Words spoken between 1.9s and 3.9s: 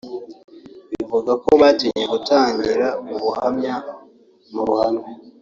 gutangira ubuhamya